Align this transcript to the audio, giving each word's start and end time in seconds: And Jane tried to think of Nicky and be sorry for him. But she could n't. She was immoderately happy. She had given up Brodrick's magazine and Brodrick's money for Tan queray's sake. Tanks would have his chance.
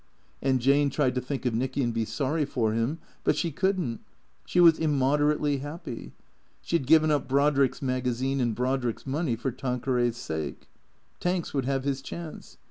And 0.41 0.59
Jane 0.59 0.89
tried 0.89 1.13
to 1.13 1.21
think 1.21 1.45
of 1.45 1.53
Nicky 1.53 1.83
and 1.83 1.93
be 1.93 2.05
sorry 2.05 2.43
for 2.43 2.73
him. 2.73 2.97
But 3.23 3.35
she 3.35 3.51
could 3.51 3.79
n't. 3.79 4.01
She 4.47 4.59
was 4.59 4.79
immoderately 4.79 5.57
happy. 5.57 6.13
She 6.63 6.75
had 6.77 6.87
given 6.87 7.11
up 7.11 7.27
Brodrick's 7.27 7.83
magazine 7.83 8.41
and 8.41 8.55
Brodrick's 8.55 9.05
money 9.05 9.35
for 9.35 9.51
Tan 9.51 9.79
queray's 9.79 10.17
sake. 10.17 10.67
Tanks 11.19 11.53
would 11.53 11.65
have 11.65 11.83
his 11.83 12.01
chance. 12.01 12.57